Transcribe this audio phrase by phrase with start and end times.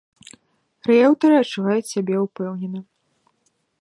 [0.87, 2.79] Рыэлтары адчуваюць сябе ўпэўнена.